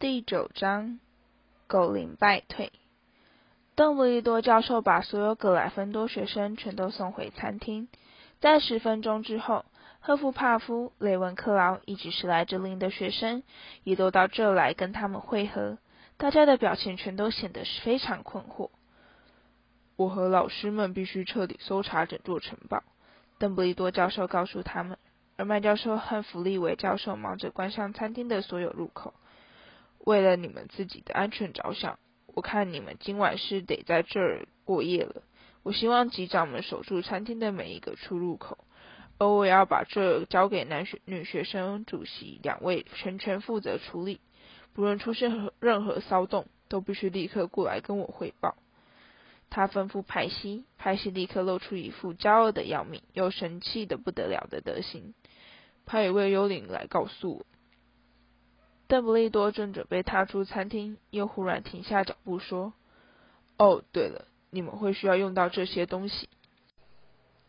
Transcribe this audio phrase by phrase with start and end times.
[0.00, 0.98] 第九章，
[1.66, 2.72] 狗灵败退。
[3.74, 7.86] 邓布利多教授把所有格莱芬多学生全都送回餐厅。
[8.40, 9.66] 在十分钟之后，
[10.00, 13.42] 赫夫帕夫、雷文克劳以及史莱哲林的学生
[13.84, 15.76] 也都到这来跟他们会合。
[16.16, 18.70] 大家的表情全都显得是非常困惑。
[19.96, 22.82] 我和老师们必须彻底搜查整座城堡。
[23.38, 24.96] 邓布利多教授告诉他们，
[25.36, 29.12] 而麦教授和弗利维教授忙着关上餐厅的所有入口。
[30.04, 35.22] 为了你们自己的安全着想，我看你们今晚是得在这儿过夜了。
[35.62, 38.64] 我希望机长们守住餐厅的每一个出入口，
[39.18, 44.20] 而我要把这交给男学女学生主席两位全权负责处理。
[44.72, 48.56] 不论出现何任何骚动，都必须立刻过来跟我汇报。
[49.50, 55.12] 他吩咐派西，派西立刻露出一副骄傲的要命又神气的不得了的德行。
[55.84, 57.46] 派一位幽灵来告诉我。
[58.90, 62.72] 邓布利多正准备踏出餐厅，又忽然停下脚步说
[63.56, 66.28] ：“哦，对了，你们会需要用到这些东西。”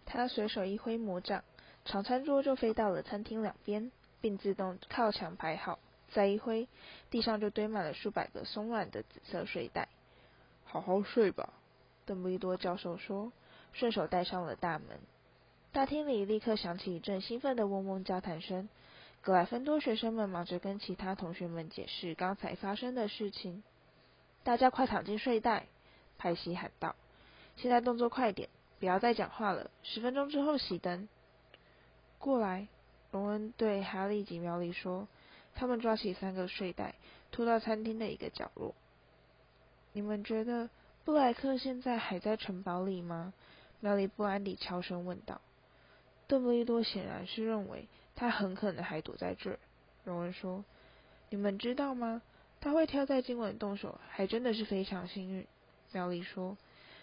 [0.06, 1.44] 他随手一挥魔杖，
[1.84, 5.80] 长餐桌就飞到了餐厅两边，并自动靠墙排好。
[6.12, 6.68] 再一挥，
[7.10, 9.88] 地上就堆满了数百个松软的紫色睡袋。
[10.66, 11.54] 好好睡吧，
[12.06, 13.32] 邓布利多教授说，
[13.74, 15.00] 顺手带上了大门。
[15.72, 18.70] 大厅里立刻响起一阵兴奋的嗡嗡交谈声。
[19.22, 23.62] 格莱芬多学生们忙着跟其他同学们解释刚才发生的事情。
[24.44, 25.68] 大家快躺进睡袋！
[26.18, 26.96] 派西喊道。
[27.56, 28.50] 现在动作快点，
[28.80, 29.70] 不要再讲话了。
[29.84, 31.08] 十分钟之后熄灯。
[32.18, 32.68] 过来，
[33.12, 35.08] 荣恩对哈利及苗丽说。
[35.54, 36.96] 他们抓起三个睡袋，
[37.30, 38.74] 拖到餐厅的一个角落。
[39.94, 40.70] 你们觉得
[41.04, 43.34] 布莱克现在还在城堡里吗？
[43.82, 45.42] 苗丽不安地悄声问道。
[46.28, 47.88] 邓布利多显然是认为。
[48.16, 49.60] 他很可能还躲在这儿，
[50.04, 50.64] 荣恩说
[51.30, 52.22] ：“你们知道吗？
[52.60, 55.48] 他会挑在今晚动手，还真的是非常幸运。”
[55.92, 56.58] 苗丽说：“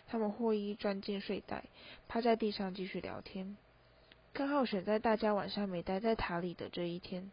[0.07, 1.65] 他们获意钻进睡袋，
[2.07, 3.57] 趴在地上继续聊天，
[4.33, 7.31] 刚好选在大家晚上没待在塔里的这一天。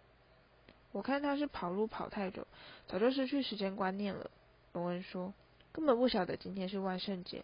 [0.92, 2.48] 我看他是跑路跑太久，
[2.88, 4.32] 早就失去时间观念了。”
[4.74, 5.34] 荣恩说
[5.72, 7.44] ：“根本不晓得今天是万圣节，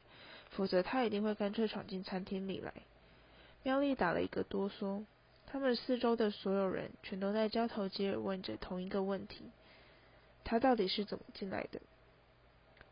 [0.50, 2.74] 否则他一定会干脆闯进餐厅里来。”
[3.64, 5.04] 苗丽打了一个哆嗦。
[5.52, 9.44] 他们四周的所有人全都在交头接耳问着同一个问题：
[10.46, 11.82] 他到底是怎么进来的？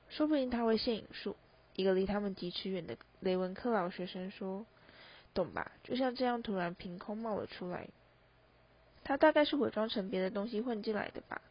[0.09, 1.37] 说不定他会现影术。
[1.77, 4.65] 一个离他们几尺远的雷文克劳学生说
[5.33, 5.71] ：“懂吧？
[5.85, 7.87] 就像这样突然凭空冒了出来。
[9.05, 11.41] 他大概是伪装成别的东西混进来的吧？”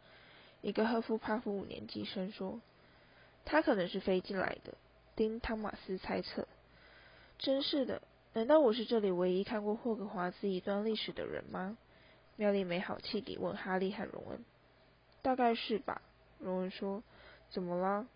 [0.60, 2.60] 一个赫夫帕夫五年级生说
[3.46, 4.74] ：“他可能是飞进来的。”
[5.16, 6.46] 丁汤马斯猜测
[7.38, 8.02] ：“真是的。”
[8.38, 11.76] 难道我是这里唯一看过霍格华兹一段历史的人吗？
[12.36, 14.44] 妙丽没好气地问哈利和荣恩。
[15.22, 16.02] 大概是吧，
[16.38, 17.02] 荣恩说。
[17.50, 18.06] 怎么了？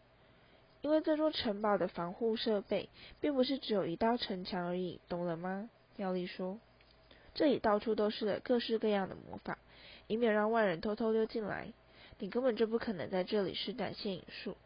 [0.81, 2.88] 因为这座城堡的防护设备
[3.21, 5.69] 并不是只有一道城墙而已，懂了吗？
[5.97, 6.60] 妙丽说。
[7.34, 9.59] 这里到处都是各式各样的魔法，
[10.06, 11.72] 以免让外人偷偷溜进来。
[12.21, 14.56] 你根本就不可能在这里施展现影术。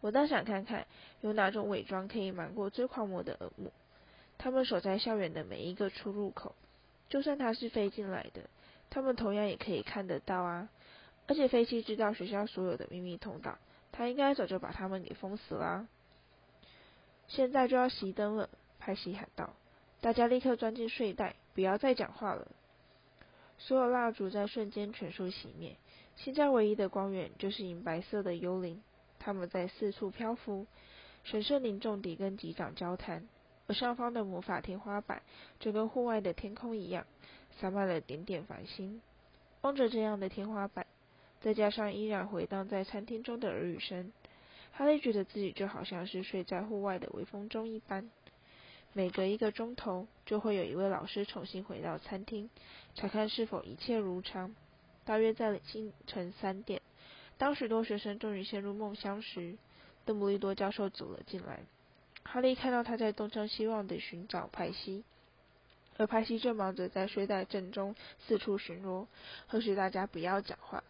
[0.00, 0.84] 我倒想看看，
[1.20, 3.70] 有哪种伪装可以瞒过最狂魔的耳目。
[4.38, 6.54] 他们守在校园的每一个出入口，
[7.08, 8.42] 就算他是飞进来的，
[8.90, 10.68] 他们同样也可以看得到啊！
[11.26, 13.58] 而且飞机知道学校所有的秘密通道，
[13.90, 15.88] 他应该早就把他们给封死啦。
[17.26, 18.48] 现在就要熄灯了，
[18.78, 19.54] 派西喊道
[20.00, 22.46] ：“大家立刻钻进睡袋，不要再讲话了。”
[23.58, 25.76] 所有蜡烛在瞬间全数熄灭，
[26.14, 28.82] 现在唯一的光源就是银白色的幽灵，
[29.18, 30.66] 他们在四处漂浮，
[31.24, 33.26] 神圣凝重地跟机长交谈。
[33.66, 35.22] 而上方的魔法天花板
[35.58, 37.06] 就跟户外的天空一样，
[37.58, 39.00] 洒满了点点繁星。
[39.62, 40.86] 望着这样的天花板，
[41.40, 44.12] 再加上依然回荡在餐厅中的耳语声，
[44.72, 48.08] 哈利觉得自己就好像是睡在户外的微风中一般。
[48.92, 52.48] 每隔一个钟头，就会有一位老师重新回到餐厅，
[52.94, 54.54] 查看是否一切如常。
[55.04, 56.80] 大约在清晨三点，
[57.36, 59.56] 当许多学生终于陷入梦乡时，
[60.04, 61.60] 邓布利多教授走了进来。
[62.26, 65.04] 哈利看到他在东张西望地寻找派西，
[65.96, 67.94] 而派西正忙着在睡袋正中
[68.26, 69.06] 四处巡逻，
[69.46, 70.82] 呵斥大家不要讲话。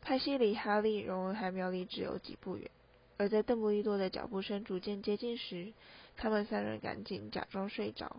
[0.00, 2.70] 派西离哈利、荣恩和妙丽只有几步远，
[3.18, 5.72] 而在邓布利多的脚步声逐渐接近时，
[6.16, 8.16] 他们三人赶紧假装睡着。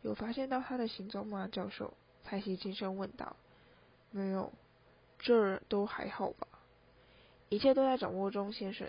[0.00, 1.92] 有发现到他的行踪吗，教授？
[2.24, 3.36] 派西轻声问道。
[4.10, 4.52] 没有，
[5.18, 6.46] 这儿都还好吧？
[7.48, 8.88] 一切都在掌握中，先生。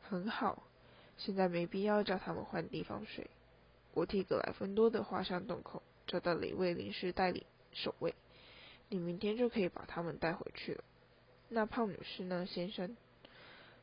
[0.00, 0.62] 很好。
[1.18, 3.28] 现在没必要叫他们换地方睡。
[3.92, 8.14] 我替格莱芬多的画像洞口找到了一位临时代理守卫，
[8.88, 10.84] 你明天就可以把他们带回去了。
[11.48, 12.96] 那胖女士呢，先生？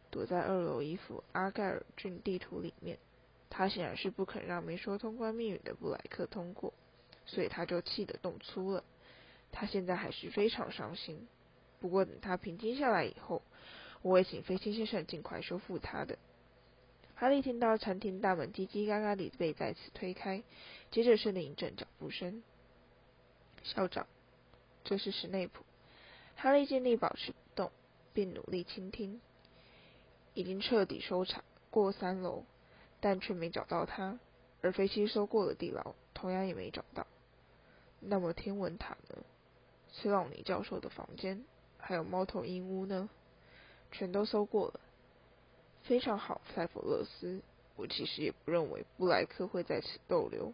[0.10, 2.98] 躲在二楼一幅阿盖尔郡地图里面。
[3.50, 6.74] 他显然是不肯让没说通关密语的布莱克通过，
[7.26, 8.84] 所以他就气得动粗了。
[9.52, 11.28] 他现在还是非常伤心。
[11.80, 13.42] 不过等他平静下来以后，
[14.02, 16.18] 我会请飞机先生尽快收复他的。
[17.18, 20.44] 哈利听到餐厅大门叽叽嘎嘎地被再次推开，
[20.92, 22.44] 接着是另一阵脚步声。
[23.64, 24.06] 校长，
[24.84, 25.64] 这是史内普。
[26.36, 27.72] 哈利尽力保持不动，
[28.14, 29.22] 并努力倾听。
[30.34, 31.42] 已经彻底搜查
[31.72, 32.44] 过三楼，
[33.00, 34.20] 但却没找到他；
[34.62, 37.08] 而飞机搜过了地牢，同样也没找到。
[38.02, 39.24] 那么天文塔呢？
[39.94, 41.46] 斯朗尼教授的房间，
[41.78, 43.10] 还有猫头鹰屋呢？
[43.94, 44.82] 全都搜过了。
[45.88, 47.42] 非常好，塞弗勒斯。
[47.76, 50.54] 我其实也不认为布莱克会在此逗留。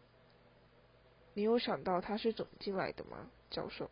[1.33, 3.89] 你有想到他是怎么进来的吗，教授？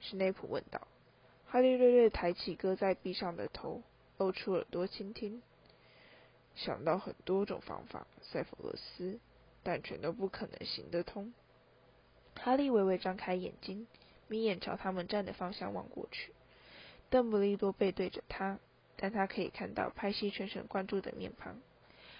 [0.00, 0.86] 史内普问道。
[1.46, 3.82] 哈利略略抬起搁在壁上的头，
[4.16, 5.42] 露出耳朵倾听。
[6.54, 9.18] 想到很多种方法，塞弗勒斯，
[9.62, 11.34] 但全都不可能行得通。
[12.34, 13.86] 哈利微微张开眼睛，
[14.28, 16.32] 眯眼朝他们站的方向望过去。
[17.10, 18.58] 邓布利多背对着他，
[18.96, 21.60] 但他可以看到派西全神贯注的面庞，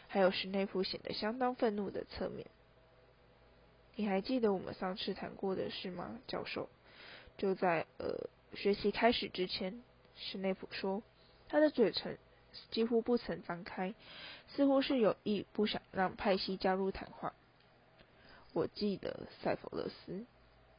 [0.08, 2.46] 还有史内普显得相当愤怒的侧面。
[3.96, 6.68] 你还记得我们上次谈过的事吗，教授？
[7.36, 8.28] 就在呃。
[8.54, 9.82] 学习开始之前，
[10.14, 11.02] 史内普说，
[11.48, 12.18] 他的嘴唇
[12.70, 13.94] 几乎不曾张开，
[14.46, 17.32] 似乎是有意不想让派西加入谈话。
[18.52, 20.26] 我记得，塞弗勒斯，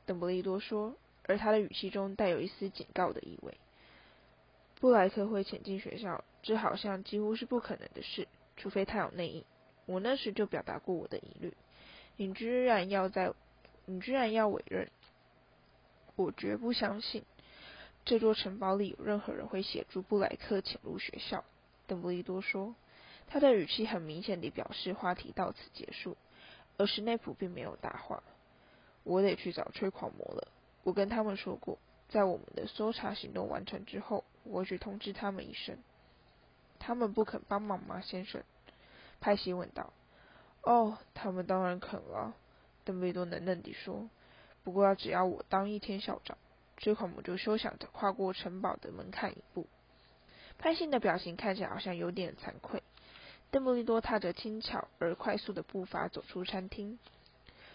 [0.06, 3.58] 邓布利多说，而他的语气中带有一丝警告的意味。
[4.84, 8.28] 布莱克会潜进学校，这好像几乎是不可能的事，
[8.58, 9.46] 除非他有内应。
[9.86, 11.54] 我那时就表达过我的疑虑。
[12.18, 13.32] 你居然要在，
[13.86, 14.92] 你居然要委任，
[16.18, 17.24] 我绝不相信。
[18.04, 21.46] 这座城堡里有任何人会协助布莱克潜入学校？
[21.88, 22.76] 邓布利多说，
[23.28, 26.18] 他的语气很明显地表示话题到此结束。
[26.78, 28.22] 而史内普并没有答话。
[29.06, 30.50] 我得去找吹狂魔了。
[30.84, 31.78] 我跟他们说过，
[32.10, 35.78] 在我们的搜查行动完成之后，我会去通知他们一声。
[36.80, 38.44] 他们不肯帮忙吗，先生？
[39.20, 39.94] 派西问道。
[40.62, 42.36] 哦，他们当然肯了。
[42.84, 44.10] 邓布利多冷冷地说。
[44.64, 46.38] 不过只要我当一天校长。
[46.76, 49.68] 追狂魔就休想着跨过城堡的门槛一步。
[50.58, 52.84] 派信的表情看起来好像有点惭愧。
[53.52, 56.98] 邓布利多踏着轻巧而快速的步伐走出餐厅。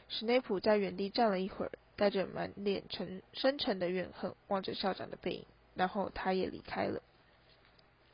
[0.08, 5.46] 史内普在原地站了一会儿，带着满脸沉深沉的怨恨望着校长的背影，
[5.78, 7.00] 然后他也离开了。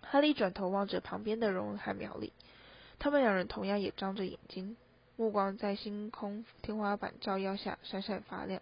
[0.03, 2.33] 哈利转头望着旁边的荣恩和苗里，
[3.01, 4.77] 他们两人同样也张着眼睛，
[5.17, 8.61] 目光在星空天花板照耀下闪闪发亮。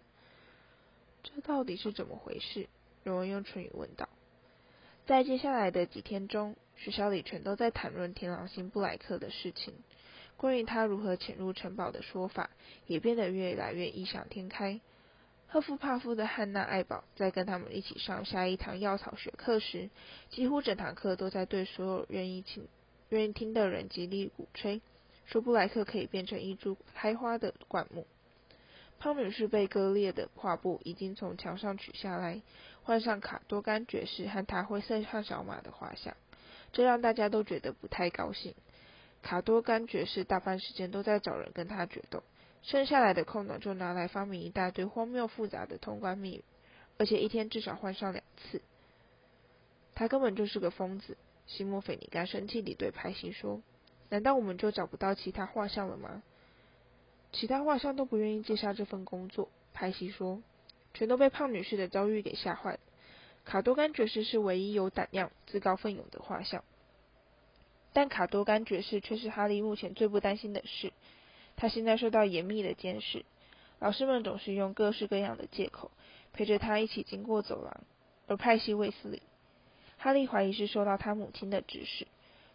[1.21, 2.67] 这到底是怎么回事？
[3.03, 4.07] 荣恩用唇语问道。
[5.05, 9.73] 在接下来的几天中，学校里全都在谈论天狼星布莱克的事情。
[10.37, 12.49] 关于他如何潜入城堡的说法，
[12.87, 14.79] 也变得越来越异想天开。
[15.53, 19.91] 赫夫帕夫的汉娜·艾宝在跟他们一起上下一堂药草学课时，
[20.31, 22.67] 几乎整堂课都在对所有愿意听、
[23.09, 24.81] 愿意听的人极力鼓吹，
[25.27, 28.07] 说布莱克可以变成一株开花的灌木。
[28.99, 32.41] 汤女士被割裂的画布已经从墙上取下来，
[32.81, 36.17] 换上卡多甘爵士和他灰色汉小马的画像，
[36.71, 38.55] 这让大家都觉得不太高兴。
[39.21, 42.23] 卡多甘爵士大半时间都在找人跟他决斗，
[42.63, 46.43] 剩下来的空档就拿来发明一大堆荒谬复杂的通关密语，
[46.97, 48.61] 而且一天至少换上两次。
[49.95, 53.61] 他根本就是个疯子，西莫菲尼甘生气地对派西说
[54.09, 56.23] ：“难道我们就找不到其他画像了吗？”
[57.33, 60.41] 其他画像都不愿意接下这份工作，派西说，
[60.93, 62.79] 全都被胖女士的遭遇给吓坏了。
[63.43, 66.63] 卡多甘爵士是唯一有胆量、自告奋勇的画像，
[67.91, 70.93] 但卡多甘爵士却是哈利目前最不担心的事。
[71.63, 73.23] 他现在受到严密的监视，
[73.79, 75.91] 老师们总是用各式各样的借口
[76.33, 77.85] 陪着他一起经过走廊。
[78.27, 79.21] 而派西卫斯理，
[79.97, 82.05] 哈利怀疑是受到他母亲的指使，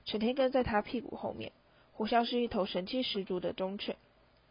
[0.04, 1.52] 成天跟在他屁股后面，
[1.94, 3.96] 活像是一头神气十足的忠犬。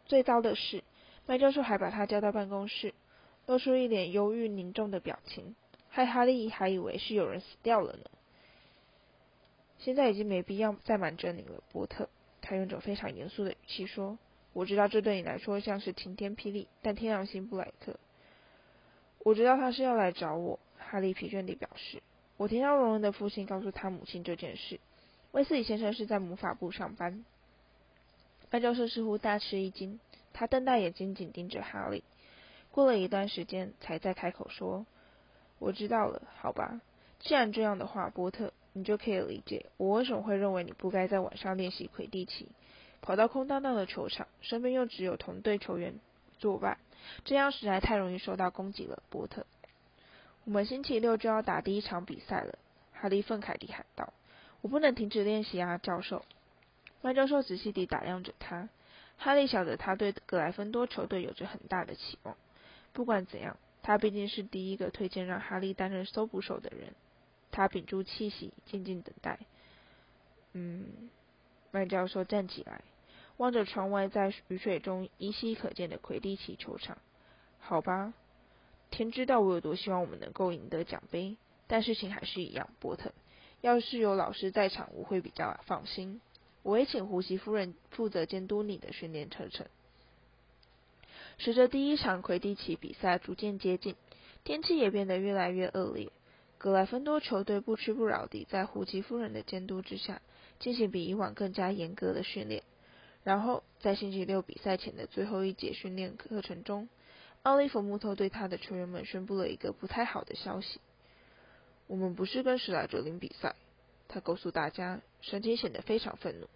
[0.06, 0.82] 最糟的是，
[1.24, 2.94] 麦教授还把他叫到办公室，
[3.46, 5.54] 露出一脸忧郁凝重的表情，
[5.88, 8.10] 害哈利还以为是有人死掉了呢。
[9.78, 12.08] 现在已经没必要再瞒着你了，波特。
[12.42, 14.18] 他用种非常严肃的语气说
[14.58, 17.96] ：“我知道这对你来说像是晴天霹雳，但天狼星布莱克，
[19.20, 22.02] 我知道他是要来找我。”哈利疲倦地表示
[22.36, 24.80] ：“我听到荣恩的父亲告诉他母亲这件事。
[25.30, 27.24] 威斯理先生是在魔法部上班。”
[28.50, 30.00] 麦教授似乎大吃一惊，
[30.32, 32.02] 他瞪大眼睛紧盯着哈利。
[32.72, 34.86] 过了一段时间，才再开口说
[35.60, 36.80] ：“我知道了，好吧。
[37.20, 42.48] 既然这样的话，波特，你就可以理解我为什么会认为你不该在晚上练习魁地奇，
[43.00, 45.94] 跑到空荡荡的球场，身边又只有同队球员
[46.38, 46.78] 作伴，
[47.24, 49.46] 这样实在太容易受到攻击了，波特。
[50.44, 52.58] 我们星期六就要打第一场比赛了，
[52.92, 54.12] 哈利愤慨地喊道。
[54.60, 56.24] 我不能停止练习啊，教授。
[57.00, 58.68] 麦教授仔细地打量着他。
[59.18, 62.36] 哈利晓得他对格莱芬多球队有着很大的期望。
[62.92, 66.94] 不管怎样，他毕竟是第一个推荐让哈利担任搜捕手的人。
[67.50, 69.38] 他屏住气息，静静等待。
[70.52, 71.10] 嗯，
[71.70, 72.82] 麦教授站起来，
[73.36, 76.98] 望着窗外在雨水中依稀可见的魁地奇球场。
[77.60, 78.14] 好吧，
[78.90, 83.12] 天知道我有多希望我们能够赢得奖杯，但事情还是一样，波特。
[83.60, 86.20] 要是有老师在场，我会比较放心。
[86.62, 89.66] 我会请胡奇夫人负责监督你的训练课程。
[91.38, 93.94] 随着第一场魁地奇比赛逐渐接近，
[94.44, 96.10] 天气也变得越来越恶劣。
[96.58, 100.20] 格莱芬多球队不屈不挠地在胡奇夫人的监督之下
[100.58, 102.62] 进行比以往更加严格的训练。
[103.24, 106.88] 然后，在星期六比赛前的最后一节训练课程中，
[107.42, 110.80] 奥利弗·木头对他的球员们宣布了一个不太好的消息：
[111.86, 113.54] 我们不是跟史莱哲林比赛。
[114.08, 116.48] 他告诉大家，神情显得非常愤怒。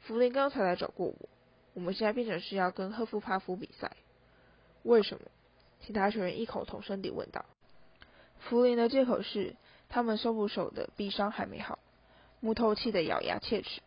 [0.00, 1.28] 弗林刚才来找过我，
[1.74, 3.92] 我们现在变成是要跟赫夫帕夫比赛。
[4.82, 5.26] 为什么？
[5.82, 7.44] 其他球员异口同声地问道。
[8.38, 9.56] 弗林的借口是
[9.90, 11.78] 他们收捕手的臂伤还没好。
[12.40, 13.80] 木头气得咬牙切齿。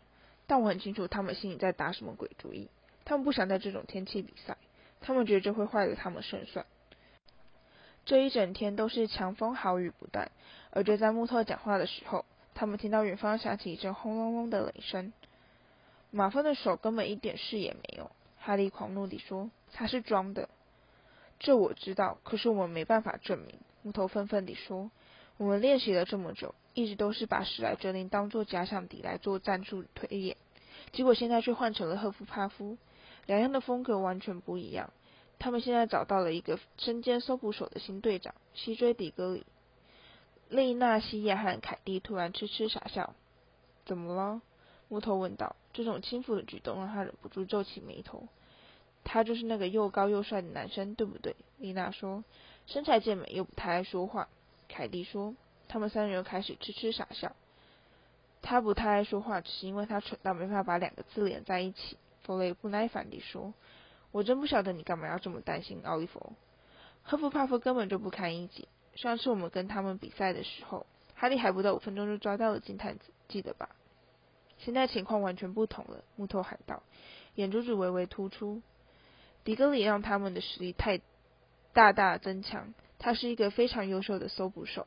[0.48, 2.70] 但我很清楚他们心里在打什么鬼主意。
[3.06, 4.58] 他们不想在这种天气比赛，
[5.02, 6.66] 他们觉得这会坏了他们胜算。
[8.06, 10.32] 这一整天都是强风豪雨不断，
[10.72, 12.26] 而就在木头讲话的时候，
[12.56, 15.14] 他们听到远方响起一阵轰隆隆的雷声。
[16.12, 20.50] 马芬的手根本一点事也没有，哈利狂怒地说：“他是装的。”
[21.40, 23.60] 这我知道，可是我们没办法证明。
[23.84, 24.90] 木头愤愤地说
[25.40, 30.36] ：“我们练习了这么久，一直都是把史莱哲林当作假想敌来做战术推演，
[30.92, 32.78] 结果现在却换成了赫夫帕夫，
[33.26, 34.92] 两样的风格完全不一样。
[35.40, 39.46] 他们现在找到了一个身兼搜捕手的新队长——西追迪格里。”
[40.50, 43.16] 丽娜西亚和凯蒂突然痴痴傻笑。
[43.88, 44.42] “怎么了？”
[44.90, 45.56] 木头问道。
[45.72, 48.28] 这种轻浮的举动让他忍不住皱起眉头。
[49.06, 51.38] 他就是那个又高又帅的男生，对不对？
[51.60, 52.26] 丽娜说。
[52.68, 54.28] 身材健美又不太爱说话。
[54.70, 55.36] 凯蒂说。
[55.68, 57.36] 他们三人又开始痴痴傻笑。
[58.42, 61.98] 他不太爱说话，只是因为他蠢到没法把两个字连在一起。
[62.24, 63.54] 弗雷不耐烦地说。
[64.12, 66.34] 我真不晓得你干嘛要这么担心，奥利弗。
[67.04, 68.68] 赫夫帕夫根本就不堪一击。
[68.96, 73.70] 上次我们跟他们比赛的时候，哈利还不到五分钟就抓到了金探子，记得吧？
[74.58, 76.82] 现在情况完全不同了，木头喊道，
[77.36, 78.64] 眼珠子微微突出。
[79.44, 81.00] 迪格里让他们的实力太
[81.74, 84.86] 大大增强，他是一个非常优秀的搜捕手。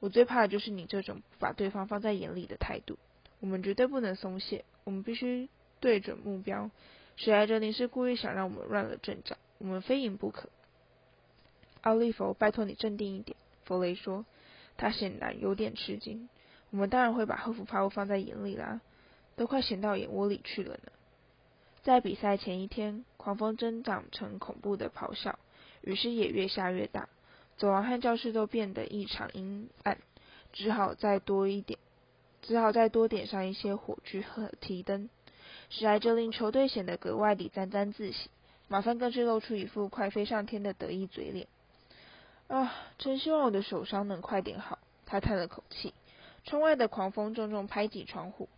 [0.00, 2.96] 我最怕的就是你这种不把对方放在眼里的态度。
[3.40, 5.48] 我们绝对不能松懈，我们必须
[5.80, 6.70] 对准目标。
[7.16, 10.48] 史莱哲林是故意想让我们乱了阵脚，我们非赢不可。
[11.82, 14.24] 奥利弗，拜托你镇定一点，弗雷说。
[14.76, 16.28] 他显然有点吃惊。
[16.70, 18.80] 我们当然会把赫夫帕夫放在眼里啦。
[19.34, 20.92] 都快咸到眼窝里去了呢。
[21.82, 25.38] 在比赛前一天，狂风增长成恐怖的咆哮，
[25.80, 27.08] 雨势也越下越大，
[27.58, 29.98] 走廊和教室都变得异常阴暗，
[30.52, 31.78] 只好再多一点，
[32.40, 35.10] 只好再多点上一些火炬和提灯，
[35.68, 38.30] 史莱哲林球队显得格外的沾沾自喜。
[38.68, 41.48] 马芬更是露出一副快飞上天的得意嘴脸。
[42.46, 44.78] 啊，真希望我的手伤能快点好。
[45.04, 45.92] 他叹了口气。
[46.44, 48.48] 窗外的狂风重重拍击窗户。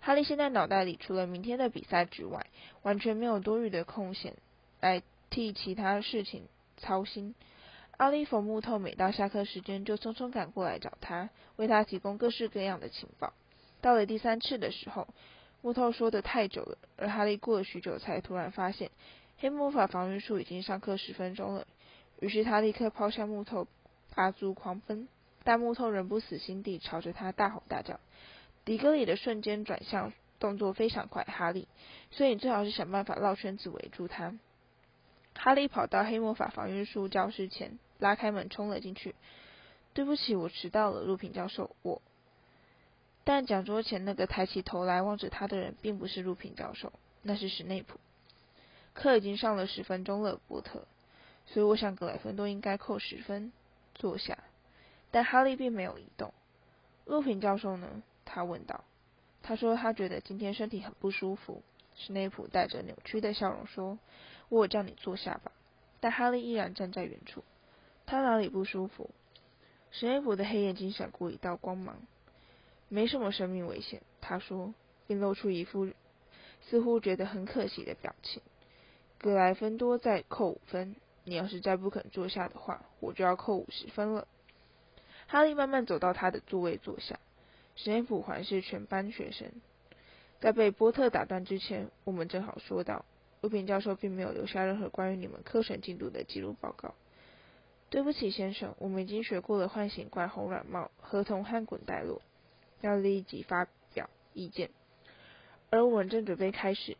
[0.00, 2.46] 哈利现在脑袋里除了明天的比赛之外，
[2.82, 4.34] 完全没有多余的空闲
[4.80, 7.34] 来替其他事情操心。
[7.98, 13.32] 奥利弗·木头每到下课时间就匆匆赶过来找他，为他提供各式各样的情报。
[13.80, 15.06] 到了第三次的时候，
[15.60, 18.90] 木头说的太久了，而哈利过了许久才突然发现
[19.38, 21.66] 黑魔法防御术已经上课十分钟了。
[22.18, 23.68] 于是他立刻抛下木头，
[24.14, 25.06] 拔足狂奔，
[25.44, 28.00] 但木头仍不死心地朝着他大吼大叫。
[28.64, 31.68] 迪格里的瞬间转向动作非常快，哈利，
[32.10, 34.34] 所以你最好是想办法绕圈子围住他。
[35.34, 39.14] 哈利跑到黑魔法防御术教室前，拉开门冲了进去。
[39.94, 41.74] 对不起，我迟到了，陆平教授。
[41.82, 42.00] 我。
[43.24, 47.98] 但讲桌前那个抬起头来望着他的人，并不是陆平教授，那是史内普。
[48.94, 50.86] 课已经上了十分钟了，波特，
[51.46, 53.52] 所以我想格莱芬多应该扣十分。
[53.94, 54.38] 坐下。
[55.10, 56.32] 但哈利并没有移动。
[57.04, 58.02] 陆平教授呢？
[58.24, 58.84] 他问道
[59.42, 61.62] ：“他说他觉得今天身体很不舒服。”
[61.94, 63.98] 史内普带着扭曲的笑容说
[64.60, 65.52] ：“我叫你坐下吧。”
[66.00, 67.44] 但哈利依然站在原处。
[68.04, 69.10] 他哪里不舒服？
[69.90, 71.96] 史内普的黑眼睛闪过一道光芒。
[72.88, 74.74] 没什么生命危险，他说，
[75.06, 75.88] 并露出一副
[76.62, 78.42] 似乎觉得很可惜的表情。
[79.18, 84.26] 格莱芬多再扣五分，你要是再不肯坐下的话，我就要扣五十分了。
[85.28, 87.18] 哈利慢慢走到他的座位坐下。
[87.76, 89.50] 史内普环视全班学生。
[90.40, 93.04] 在被波特打断之前，我们正好说到，
[93.42, 96.94] 陆平教授并没有留下任何关于你们课程进度的记录报告。
[97.90, 102.22] 对不起，先生，我们已经学过了唤醒怪红软帽、合同和滚带落，
[102.80, 104.70] 要立即发表意见。
[105.68, 106.96] 而我们正准备开始。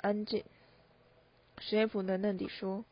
[0.00, 0.44] 安静。
[1.58, 2.84] 史内普冷冷地说：“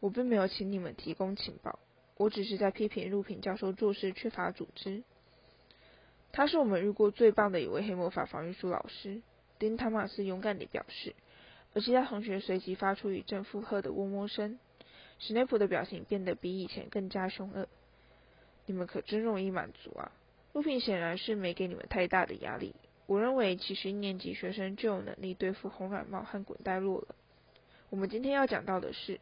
[0.00, 1.78] 我并没有请你们提供情报，
[2.16, 5.02] 我只是在批评陆平教授做事缺乏组织。
[6.30, 9.22] 他是我们遇过最棒的一位黑魔法防御术老师。”
[9.58, 11.16] 丁·塔马斯勇敢地表示，
[11.80, 14.58] 其他同学随即发出一阵附和的嗡嗡声。
[15.18, 17.66] 史内普的表情变得比以前更加凶恶。
[18.66, 20.12] 你们可真容易满足啊！
[20.52, 22.74] 陆平显然是没给你们太大的压力。
[23.06, 27.14] 我认为其实一年级学生就有能力对付红软帽和滚带落了。
[27.90, 29.18] 我们今天要讲到的是，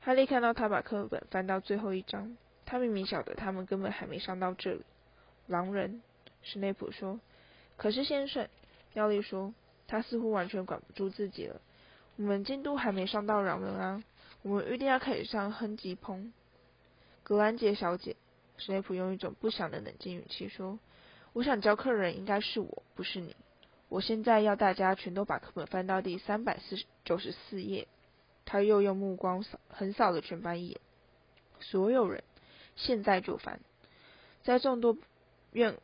[0.00, 4.82] 哈利看到他把课本翻到最后一章，他明明晓得他们根本还没上到这里。
[5.46, 6.02] 狼人，
[6.42, 7.20] 史内普说。
[7.76, 8.48] 可是先生，
[8.94, 9.54] 妙丽说，
[9.92, 11.60] 他似乎完全管不住自己了。
[12.16, 14.02] 我们进度还没上到狼人啊。
[14.40, 16.32] 我们预定要开始上亨吉蓬。
[17.22, 18.16] 格兰杰小姐，
[18.56, 20.78] 史内普用一种不祥的冷静语气说
[21.34, 23.36] ：“我想教课人应该是我，不是你。
[23.90, 27.86] 我现在要大家全都把课本翻到第三百四九十四页。”
[28.46, 30.80] 他又用目光扫横扫了全班一眼。
[31.60, 32.24] 所有人，
[32.76, 33.60] 现在就翻。
[34.42, 34.96] 在众多
[35.52, 35.76] 怨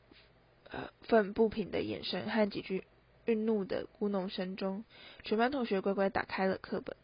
[1.03, 2.85] 愤不平的眼神和几句
[3.29, 4.85] 愠怒的咕哝声中，
[5.23, 6.97] 全班同学乖乖打开了课本。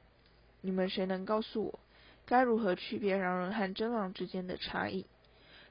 [0.63, 1.79] 你们谁能告诉我，
[2.25, 5.05] 该如何区别狼人和真狼之间的差异？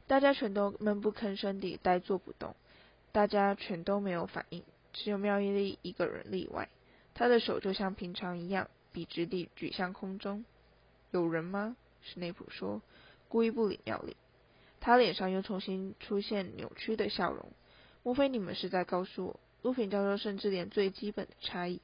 [0.06, 2.56] 大家全都闷不吭声地呆坐不动，
[3.12, 6.70] 大家全都没有反应，只有妙伊利一个人例外。
[7.16, 10.46] 他的手就像平常一样，笔直地举向空中。
[11.10, 11.76] 有人吗？
[12.04, 12.84] 史内普说，
[13.28, 14.16] 故意不理妙丽。
[14.80, 17.52] 他脸上又重新出现扭曲的笑容。
[18.04, 21.82] 莫非你们是在告诉我，卢平教授甚至连最基本的差异？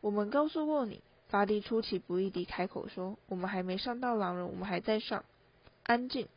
[0.00, 1.00] 我们告诉过你。
[1.30, 5.24] 巴蒂出其不意地开口说：“我们还没上到狼人，我们还在上。”
[5.82, 6.28] 安静！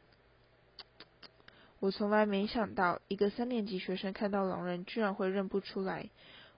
[1.81, 6.09] 我从来没想到，一个三年级学生看到狼人居然会认不出来。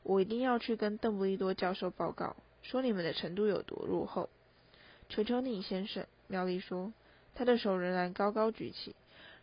[0.03, 4.29] 我一定要去跟邓布利多教授报告，说你们的程度有多落后。”
[5.09, 6.92] 求求你，先生，妙丽说，
[7.35, 8.95] 他的手仍然高高举起。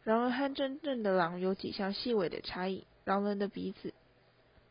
[0.03, 2.85] 然而和真正的狼有几项细微的差异。
[3.05, 3.93] 狼人的鼻子。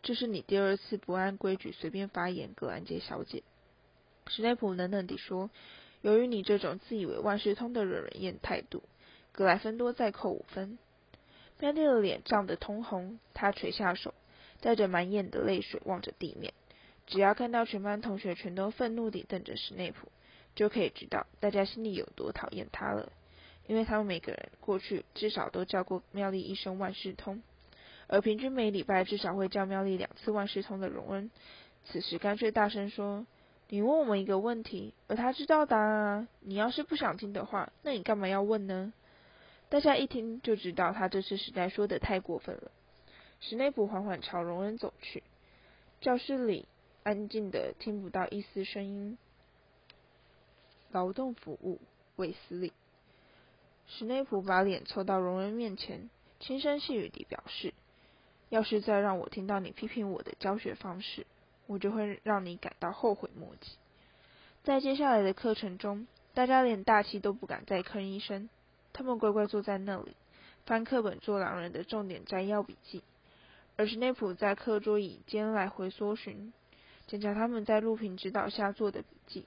[0.02, 3.42] 这是你第二次不按规矩随便发言，格兰杰小姐。
[4.26, 5.50] 史内普冷冷地说
[6.00, 8.82] ：“由于你这种自以为万事通的惹人厌态度，
[9.32, 10.78] 格莱芬多再扣五分。”
[11.60, 14.14] 妙丽的脸涨得通红，他垂下手，
[14.60, 16.52] 带着满眼的泪水望着地面。
[17.06, 20.08] 只要看到全班同学全都愤怒地瞪着史内普，
[20.54, 23.12] 就可以知道大家心里有多讨厌他了，
[23.66, 27.42] 因为他们每个人过去至少都叫过妙丽一声万事通。
[28.08, 31.30] 而平均每礼拜至少会叫妙丽两次万事通的荣恩，
[31.84, 33.26] 此时干脆大声说
[33.70, 36.28] ：“你问我们一个问题，而他知道答案啊！
[36.40, 38.92] 你要是不想听的话，那你干嘛要问呢？”
[39.70, 42.70] 大家一听就知道他这次实在说的太过分了。
[43.40, 45.22] 史内普缓缓朝荣恩走去，
[46.02, 46.66] 教室里
[47.04, 49.16] 安静的听不到一丝声音。
[50.90, 51.80] 劳动服务，
[52.16, 52.74] 韦斯利。
[53.98, 56.08] 史内普把脸凑到荣恩面前，
[56.40, 57.74] 轻声细语地表示。
[58.48, 61.26] 要是再让我听到你批评我的教学方式，
[61.66, 63.72] 我就会让你感到后悔莫及。
[64.62, 68.48] 在接下来的课程中，大家连大气都不敢再吭一声，
[68.94, 70.16] 他们乖乖坐在那里，
[70.64, 73.02] 翻课本做狼人的重点摘要笔记。
[73.76, 76.54] 而史内普在课桌椅间来回搜寻，
[77.06, 79.44] 检查他们在录屏指导下做的笔记。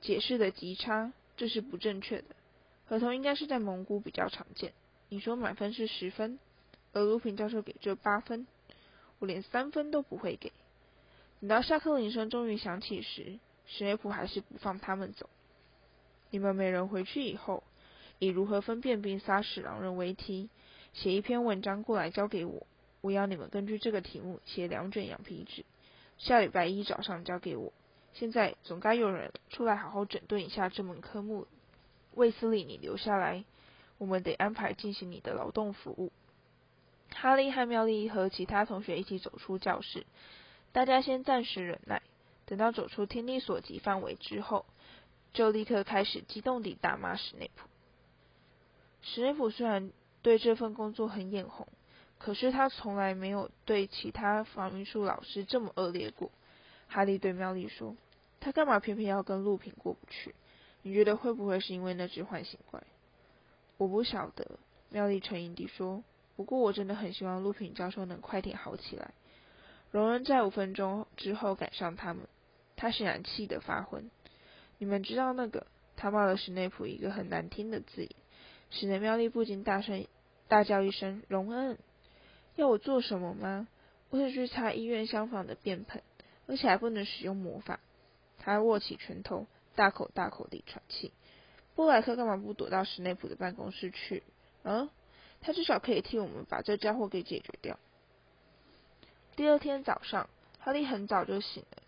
[0.00, 2.34] 解释的极差，这是不正确的。
[2.88, 4.72] 合同应该是在蒙古比较常见。
[5.10, 6.38] 你说满分是十分。
[6.94, 8.46] 而卢平教授给这八分，
[9.18, 10.52] 我连三分都不会给。
[11.38, 15.28] 等到下课铃声终于响起时，史内普还是不放他们走。
[16.30, 17.62] 你们每人回去以后，
[18.18, 20.48] 以如何分辨并杀死狼人为题，
[20.94, 22.66] 写一篇文章过来交给我。
[23.02, 25.66] 我要你们根据这个题目写两卷羊皮纸，
[26.16, 27.74] 下礼拜一早上交给我。
[28.14, 31.46] 现在总该有人出来好好整顿一下这门科目。
[32.14, 33.44] 卫斯理，你留下来，
[33.98, 36.12] 我们得安排进行你的劳动服务。
[37.10, 40.06] 哈利和妙丽和其他同学一起走出教室，
[40.72, 42.02] 大家先暂时忍耐，
[42.44, 44.66] 等到走出听力所及范围之后，
[45.32, 47.68] 就立刻开始激动地大骂史内普。
[49.00, 49.90] 史内普虽然
[50.22, 51.66] 对这份工作很眼红，
[52.18, 56.30] 可是他从来没有对其他防御术老师这么恶劣过。
[56.88, 57.96] 哈利对妙丽说
[58.40, 60.34] ：“他干嘛偏偏要跟陆平过不去？
[60.88, 62.82] 你觉得会不会是因为那只唤醒怪？”
[63.76, 66.02] 我不晓得，妙丽沉吟地说。
[66.34, 69.12] 不过我真的很希望陆平教授能快点好起来。
[69.90, 72.26] 荣恩在五分钟之后赶上他们，
[72.76, 74.10] 他显然气得发昏。
[74.78, 75.66] 你们知道那个？
[75.96, 78.10] 他骂了史内普一个很难听的字眼，
[78.70, 80.06] 使得妙丽不禁大声
[80.46, 81.76] 大叫一声：“荣恩，
[82.54, 83.66] 要我做什么吗？
[84.10, 86.02] 我是去擦医院厢房的便盆，
[86.46, 87.80] 而且还不能使用魔法。”
[88.38, 91.12] 他握起拳头，大口大口地喘气。
[91.76, 94.24] 布莱克干嘛不躲到史内普的办公室去？
[94.64, 94.90] 嗯？
[95.40, 97.78] 他至少可以替我们把这家伙给解决掉。
[99.36, 101.82] 第二天早上，哈利很早就醒了。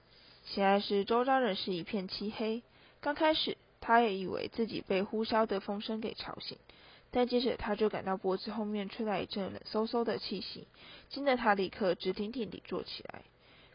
[0.44, 2.62] 醒来时，周遭仍是一片漆黑。
[3.00, 6.58] 刚开始，他也以为自己被呼啸的风声给吵醒，
[7.10, 10.68] 但接着他就感到脖子后面吹来一阵冷飕飕的气息，
[11.08, 13.22] 惊得他立刻直挺挺地坐起来。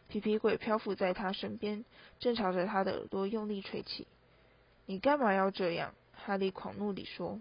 [0.08, 1.84] 皮皮鬼漂浮在他身边，
[2.18, 4.06] 正朝着他的耳朵用力吹气。
[4.86, 7.40] “你干嘛要这样？”哈利狂怒地说。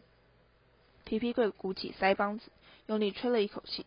[1.06, 2.51] 皮皮鬼鼓起腮帮子，
[2.88, 3.86] 用力吹了一口气，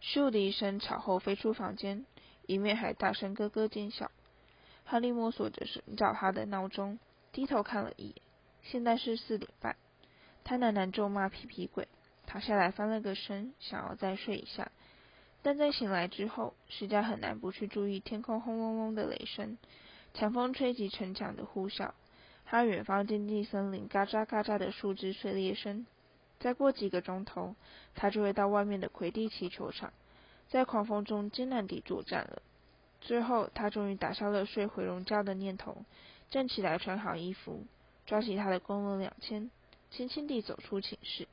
[0.00, 2.06] 咻的一声，朝后飞出房间，
[2.46, 4.10] 一面还大声咯咯尖叫。
[4.84, 7.00] 哈利摸索着寻找他的闹钟，
[7.32, 8.14] 低头看了一眼，
[8.62, 9.76] 现在是四点半。
[10.44, 11.88] 他喃喃咒骂皮皮鬼，
[12.26, 14.70] 躺下来翻了个身，想要再睡一下，
[15.42, 19.58] 但在醒来之后，实在很难不去注意天空轰隆隆的雷声，
[20.14, 21.90] 强风吹击城墙的呼啸，
[22.44, 25.84] 还有远方荆棘森林嘎喳嘎喳的树枝碎裂声。
[26.38, 27.54] 再过几个钟头，
[27.94, 29.92] 他就会到外面的魁地奇球场，
[30.48, 32.42] 在狂风中艰难地作战了。
[33.00, 35.84] 最后，他终于打消了睡回笼觉的念头，
[36.30, 37.64] 站起来，穿好衣服，
[38.06, 39.50] 抓起他的功能两千，
[39.90, 41.26] 轻轻地走出寝室。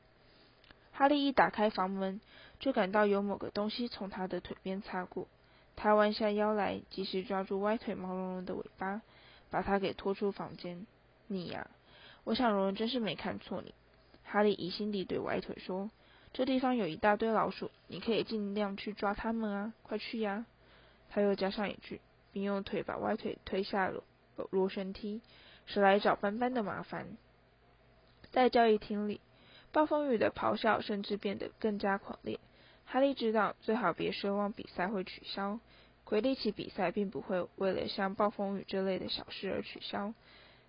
[0.99, 2.19] 哈利一打开房门，
[2.59, 5.29] 就感到有某个东西从他的腿边擦过。
[5.77, 9.01] 他弯下腰来，及时抓住歪腿毛茸茸的尾巴，
[9.49, 10.85] 把他给拖出房间。
[11.27, 11.69] 你呀，
[12.25, 13.73] 我想荣恩真是没看错你。
[14.25, 15.89] 哈利疑心地对歪腿说
[16.33, 19.73] ：“这地方有一大堆老鼠，你可以尽量去抓它们啊！
[19.83, 20.45] 快去呀！”
[21.09, 22.01] 他又加上一句，
[22.33, 24.03] 并用腿把歪腿推下了
[24.49, 25.21] 螺旋梯，
[25.65, 27.07] 是来找斑斑的麻烦。
[28.31, 29.21] 在交易厅里，
[29.71, 32.39] 暴风雨的咆哮甚至变得更加狂烈。
[32.86, 35.60] 哈利知道，最好别奢望比赛会取消。
[36.03, 40.13] 魁地奇比赛并不会为了像暴风雨这类的小事而取消，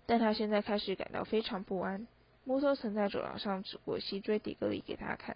[0.05, 2.07] 但他现在开始感到非常不安。
[2.43, 5.35] 摩托曾在走廊上指过西追迪格里给他看。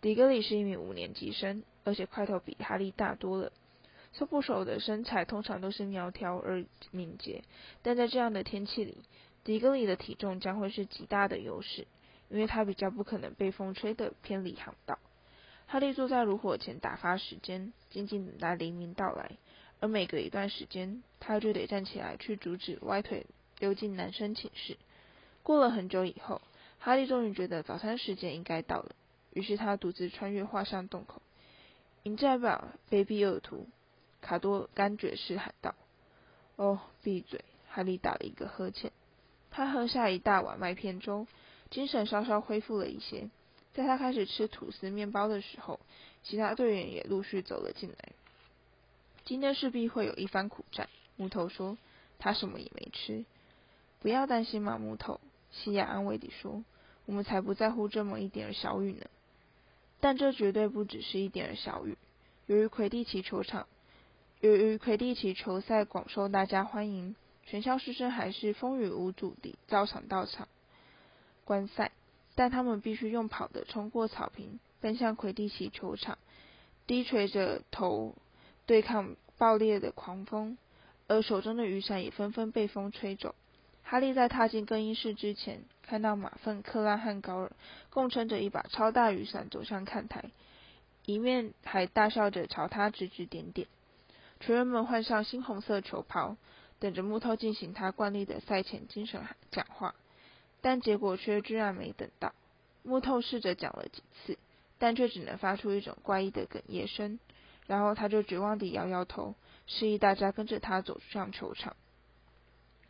[0.00, 3.52] 迪格里是一名五年级生，而且块头比哈利大多了。
[4.12, 7.42] 搜捕手的身材通常都是苗条而敏捷，
[7.82, 8.96] 但在这样的天气里，
[9.44, 11.86] 迪格里的体重将会是极大的优势，
[12.28, 14.98] 因为他比较不可能被风吹得偏离航道。
[15.66, 19.32] 哈利坐在炉火前打发时间，静静等待黎明到来。
[19.80, 23.26] 而每隔一段时间，他就得站起来去阻止歪腿
[23.58, 24.76] 溜进男生寝室。
[25.42, 26.40] 过了很久以后，
[26.78, 28.94] 哈利终于觉得早餐时间应该到了，
[29.34, 31.20] 于是他独自穿越画上洞口，
[32.04, 33.66] 迎战吧，卑鄙恶徒！
[34.22, 35.74] 卡多甘爵士喊道。
[36.56, 37.44] 哦，闭嘴！
[37.68, 38.90] 哈利打了一个呵欠。
[39.50, 41.26] 他喝下一大碗麦片粥，
[41.70, 43.30] 精神稍稍恢复了一些。
[43.74, 45.80] 在他开始吃吐司面包的时候，
[46.22, 48.12] 其他队员也陆续走了进来。
[49.24, 51.76] 今天势必会有一番苦战，木头说。
[52.18, 53.26] 他什么也没吃。
[54.00, 55.20] 不要担心嘛，木头。
[55.52, 56.64] 西亚安慰地说
[57.04, 59.04] ：“我们才不在乎这么一点小雨呢。
[60.00, 61.98] 但这绝对不只是一点小雨。
[62.46, 63.66] 由于魁地奇球场，
[64.40, 70.48] 由于魁地奇球赛广受大家欢迎，全校师生还是风雨无阻地照常到场
[71.46, 71.92] 观赛。
[72.34, 76.18] 但他们必须用跑的冲过草坪，奔向魁地奇球场，
[76.86, 78.14] 低垂着头
[78.66, 80.58] 对抗暴烈的狂风，
[81.08, 83.34] 而手中的雨伞也纷纷被风吹走。”
[83.88, 87.52] 哈利在踏进更衣室之前，看到马粪、克拉和高尔
[87.88, 90.24] 共撑着一把超大雨伞走向看台，
[91.06, 93.68] 一面还大笑着朝他指指点点。
[94.40, 96.36] 球员们换上猩红色球袍，
[96.80, 99.94] 等着木头进行他惯例的赛前精神讲话，
[100.60, 102.32] 但结果却居然没等到。
[102.82, 104.38] 木头试着讲了几次，
[104.78, 107.18] 但却只能发出一种怪异的哽咽声，
[107.66, 109.34] 然后他就绝望地摇摇头，
[109.66, 111.76] 示意大家跟着他走上球场。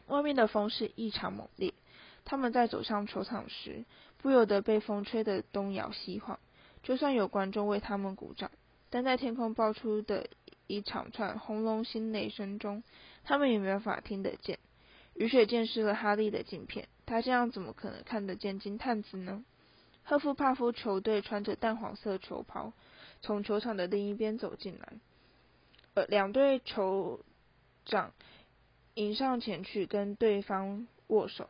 [0.06, 1.72] 外面的风是异常猛烈，
[2.24, 3.84] 他们在走上球场时，
[4.18, 6.38] 不由得被风吹得东摇西晃。
[6.82, 8.50] 就算有观众为他们鼓掌，
[8.90, 10.28] 但在天空爆出的
[10.66, 12.82] 一长串轰隆心雷声中，
[13.24, 14.58] 他们也没办法听得见。
[15.18, 19.44] 雨水溅湿了哈利的镜片，他这样怎么可能看得见金探子呢？
[20.04, 22.72] 赫夫帕夫球队穿着淡黄色球袍，
[23.22, 24.92] 从球场的另一边走进来，
[25.94, 27.20] 呃，两队酋
[27.86, 28.12] 长
[28.94, 31.48] 迎上前去跟对方握手。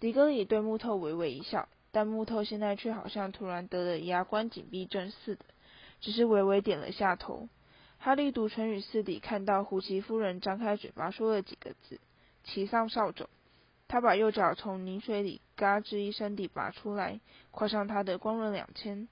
[0.00, 5.44] 迪格里对木头微微一笑，但木头现在却好像突然得了牙关紧闭症似的，
[6.00, 7.48] 只是微微点了下头。
[7.98, 11.98] 哈利独唇与四底看到胡奇夫人张开嘴巴说了几个字
[12.44, 13.28] ：“骑上扫帚。”
[13.88, 17.20] 他把右脚从泥水里嘎吱一声地拔出来，
[17.50, 19.08] 跨上他的光轮两千。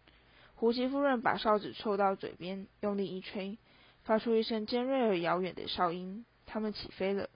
[0.54, 3.58] 胡奇夫人把哨子凑到嘴边，用力一吹，
[4.04, 6.24] 发出一声尖锐而遥远的哨音。
[6.44, 7.28] 他们起飞了。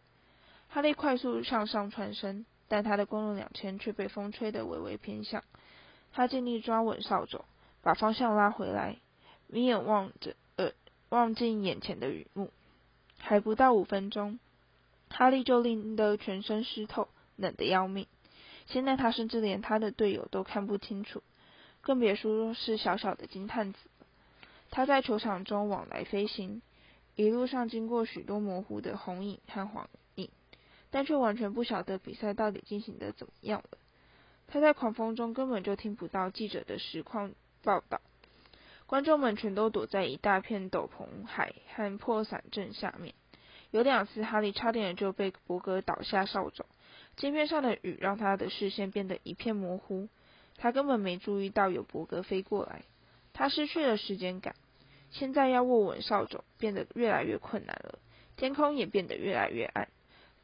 [0.68, 5.42] 哈利快速向上窜升，但他的光轮两千却被风吹得微微偏向。
[6.12, 7.44] 他尽力抓稳扫帚，
[7.82, 8.96] 把方向拉回来，
[9.46, 10.72] 眯眼望着呃。
[11.08, 12.52] 望进眼前的雨幕，
[13.18, 14.38] 还不到五分钟，
[15.10, 18.06] 哈利就淋得全身湿透，冷得要命。
[18.66, 21.22] 现在他甚至连他的队友都看不清楚，
[21.82, 23.78] 更别说是小小的金探子。
[24.70, 26.62] 他在球场中往来飞行，
[27.16, 30.30] 一路上经过许多模糊的红影和黄影，
[30.90, 33.78] 但却完全不晓得比赛到底进行的怎么样了。
[34.46, 38.00] 他在狂风中根本就听不到记者的实况报道。
[38.86, 43.14] 观众们全都躲在一大片斗篷海和破伞阵下面。
[43.70, 46.64] 有两次，哈利差点就被伯格倒下扫帚。
[47.16, 50.08] 镜片上的雨让他的视线变得一片模糊，
[50.56, 52.82] 他根本没注意到有伯格飞过来。
[53.32, 54.54] 他失去了时间感。
[55.10, 57.98] 现在要握稳扫帚变得越来越困难了。
[58.36, 59.88] 天空也变得越来越暗，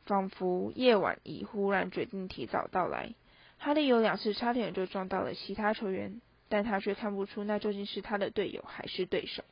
[0.05, 3.15] 仿佛夜晚已忽然决定提早到来。
[3.59, 6.21] 哈利有两次差点就撞到了其他球员。
[6.49, 9.43] 但他却看不出那究竟是他的队友还是对手。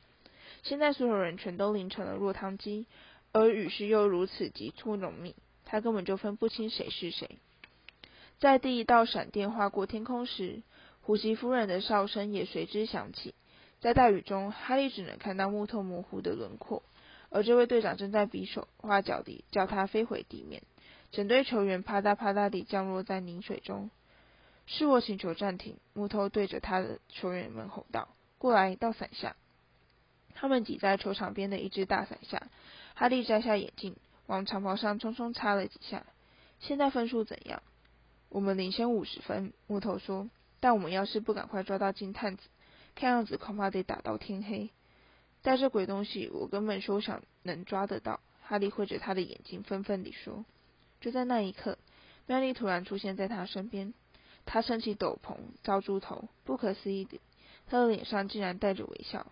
[0.63, 2.87] 现在所有人全都淋成了落汤鸡，
[3.35, 7.37] 而雨势又如此急促浓密，他根本就分不清谁是谁。
[8.39, 10.61] 在第一道闪电划过天空时，
[11.01, 13.35] 胡奇夫人的哨声也随之响起。
[13.81, 16.81] 在大雨中，哈利只能看到木头模糊的轮廓，
[17.29, 20.63] 而这位队长正在比手画脚地叫他飞回地面。
[21.11, 23.89] 整队球员啪嗒啪嗒地降落在泥水中。
[24.65, 25.75] 是我请求暂停。
[25.91, 28.07] 木头对着他的球员们吼道
[28.39, 29.35] ：“过来，到伞下。”
[30.33, 32.47] 他们挤在球场边的一只大伞下。
[32.95, 36.05] 哈利摘下眼镜，往长袍上匆匆擦了几下。
[36.59, 37.61] 现在分数怎样？
[38.29, 39.51] 我们领先五十分。
[39.67, 40.29] 木头说
[40.61, 42.43] ：“但我们要是不赶快抓到金探子，
[42.95, 44.69] 看样子恐怕得打到天黑。
[45.41, 50.45] 带这鬼东西，我根本休想能抓得到。”哈利挥着他的眼睛，愤愤地说。
[51.01, 51.77] 就在那一刻，
[52.27, 53.93] 妙丽突然出现在他身边。
[54.45, 57.19] 他撑起斗篷，罩住头，不可思议的，
[57.67, 59.25] 他的脸上竟然带着微笑。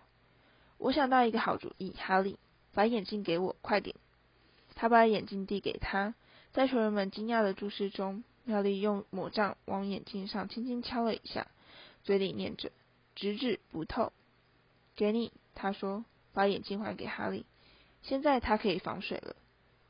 [0.76, 2.38] 我想到一个好主意，哈利，
[2.74, 3.96] 把眼镜给我，快点！
[4.74, 6.14] 他把眼镜递给他，
[6.52, 11.46] 在球员们惊讶的注视中，妙丽用魔杖往眼镜上轻轻敲了一下，
[12.02, 12.72] 嘴里念着
[13.14, 14.12] ：“直指不透。”
[14.96, 17.46] 给你，他说，把眼镜还给哈利。
[18.02, 19.36] 现在他可以防水了。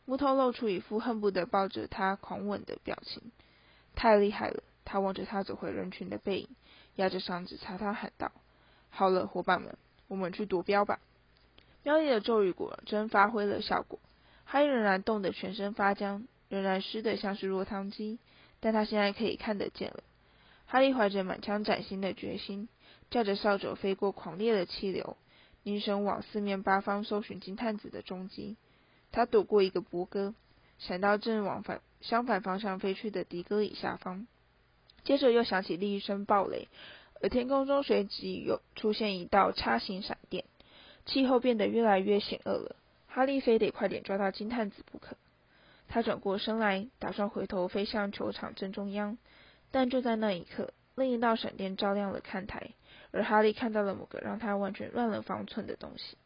[0.04, 3.32] 木头露出一副恨不得抱着他狂吻的表情。
[3.96, 4.62] 太厉害了！
[4.84, 6.48] 他望着他走回人群的背影，
[6.96, 8.30] 压着嗓子朝他喊道
[8.90, 11.00] ：“好了，伙伴们，我们去夺标吧！”
[11.84, 14.00] 妙丽的咒语果真发挥了效果，
[14.44, 18.18] 哈利仍然冻得全身发僵，仍然湿得像是落汤鸡，
[18.58, 20.02] 但他现在可以看得见了。
[20.66, 22.68] 哈利怀着满腔崭新的决心，
[23.10, 25.18] 驾着扫帚飞过狂烈的气流，
[25.62, 28.56] 凝神往四面八方搜寻金探子的踪迹。
[29.12, 30.34] 他躲过一个伯哥，
[30.78, 34.26] 闪到正往反相反方向飞去的迪格里下方。
[35.04, 36.68] 接着又响起另一声暴雷，
[37.20, 40.46] 而天空中随即又出现一道叉形闪电，
[41.06, 42.76] 气候变得越来越险恶了。
[43.06, 45.16] 哈利非得快点抓到金探子不可。
[45.86, 49.18] 他转过身来，打算回头飞向球场正中央，
[49.70, 52.70] 但就在那一刻，另一道闪电照亮了看台，
[53.12, 56.16] 而哈利看到了某个让他完全乱了方寸的东西。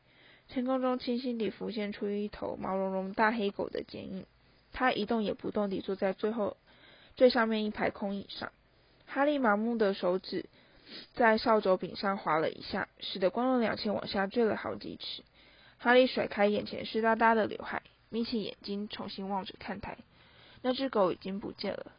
[0.48, 4.24] 天空中清晰地浮现出一头毛茸茸大黑狗的剪影，
[4.72, 6.56] 它一动也不动地坐在最后
[7.16, 8.50] 最上面一排空椅上。
[9.04, 10.46] 哈利麻木的手指
[11.14, 15.22] 在扫帚柄上划了一下，使得光轮两千往下坠了好几尺。
[15.78, 19.98] 哈利甩开眼前湿哒哒的刘海，眯起眼睛重新望着看台。
[20.62, 21.92] 那只狗已经不见了。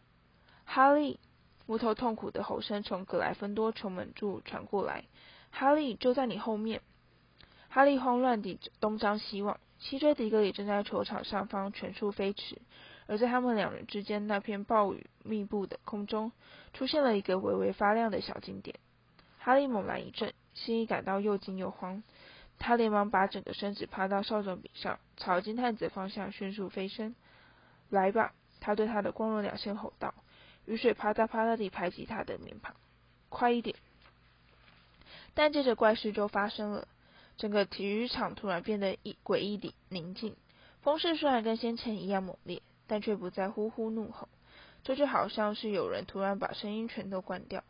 [0.65, 1.19] 哈利，
[1.65, 5.05] 木头痛苦的吼声从格莱芬多球门柱传过来。
[5.51, 6.81] 哈利就在你后面。
[7.69, 12.61] 哈利慌乱地东张西望，西追迪格里正在球场上方全速飞驰。
[13.09, 16.31] 而在他们两人之间那片暴雨密布的空中，
[16.73, 18.75] 出现了一个微微发亮的小金点。
[19.39, 22.03] 哈利猛然一震，心里感到又惊又慌。
[22.59, 27.15] 他连忙把整个身子趴到扫帚柄上，朝金探子方向迅速飞升。
[27.89, 30.13] 来吧，他对他的光荣两线吼道
[30.67, 32.75] ：“雨水啪嗒啪嗒地拍击他的面庞，
[33.29, 33.75] 快一点！”
[35.33, 36.87] 但接着怪事就发生了，
[37.37, 40.35] 整个体育场突然变得一诡异的宁静。
[40.83, 44.27] 风势虽然跟先前一样猛烈，但却不再呼呼怒吼。
[44.83, 47.63] 这就好像是有人突然把声音全都关掉，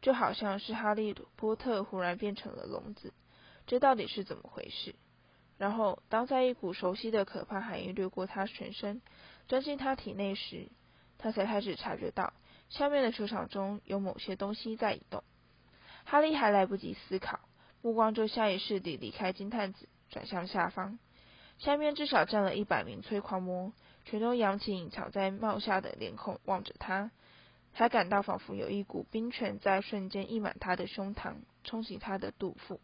[0.00, 3.12] 就好像是哈利波特忽然变成了聋子。
[3.66, 4.94] 这到底是怎么回事？
[5.58, 9.00] 然后，当在一股熟悉的可怕寒意掠过他全身，
[9.46, 10.68] 钻进他体内时，
[11.18, 12.32] 他才开始察觉到
[12.68, 15.22] 下面的球场中有某些东西在移动。
[16.04, 17.38] 哈利还来不及思考，
[17.80, 20.98] 目光就下意识地离开金探子，转向下方。
[21.58, 23.72] 下面至少站了一百名催狂魔，
[24.04, 27.10] 全都扬起隐藏在帽下的脸孔望着他。
[27.74, 32.80] 他感到仿佛有一股冰泉在瞬间溢满他的胸膛，冲洗他的肚腹。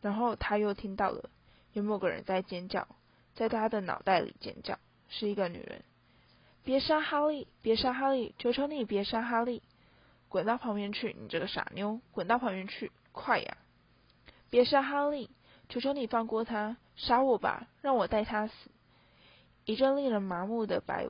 [0.00, 1.30] 然后他又听到了
[1.72, 2.86] 有某个人在尖叫，
[3.34, 5.82] 在他的脑袋里尖叫，是一个女人。
[6.62, 7.48] 别杀哈利！
[7.62, 8.34] 别杀哈利！
[8.38, 9.62] 求求你别杀哈利！
[10.28, 12.00] 滚到旁边去，你这个傻妞！
[12.12, 13.56] 滚到旁边去，快呀！
[14.50, 15.30] 别杀哈利！
[15.68, 16.76] 求求你放过他！
[16.96, 18.52] 杀我吧，让我带他死！
[19.70, 21.08] 一阵令人麻木的白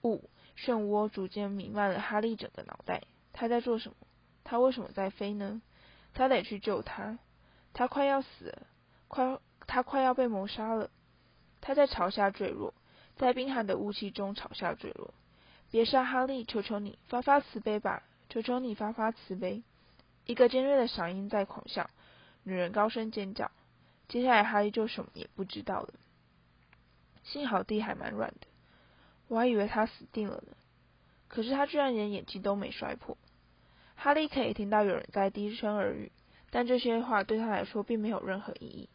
[0.00, 3.02] 雾漩涡逐渐弥漫了哈利整个脑袋。
[3.34, 3.96] 他在做什么？
[4.42, 5.60] 他为什么在飞呢？
[6.14, 7.18] 他得去救他！
[7.74, 8.66] 他快要死了，
[9.06, 10.88] 快，他快要被谋杀了。
[11.60, 12.72] 他在朝下坠落，
[13.16, 15.12] 在冰寒的雾气中朝下坠落。
[15.70, 19.62] 别杀哈利，求求你发发慈悲吧，求求你发发慈悲！
[20.24, 21.90] 一个尖锐的嗓音在狂笑，
[22.44, 23.50] 女人高声尖叫。
[24.08, 25.92] 接下来哈利就什么也不知道了。
[27.32, 28.46] 幸好地还蛮软的，
[29.28, 30.56] 我还以为他死定了呢。
[31.28, 33.16] 可是他居然连眼睛都没摔破。
[33.96, 36.10] 哈利可以听到有人在低声耳语。
[36.50, 38.88] 但这些话对他来说并没有任何意义。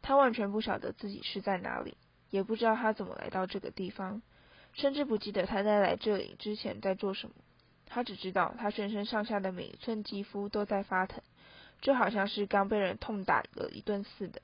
[0.00, 1.96] 他完全不晓得自己是在哪里，
[2.30, 4.22] 也不知道他怎么来到这个地方，
[4.74, 7.34] 甚至不记得他在来这里之前在做什么。
[7.86, 11.20] 他只知道他全身上下的每一寸肌肤都在发疼，
[11.80, 14.40] 就好像是刚被人痛打了一顿似的。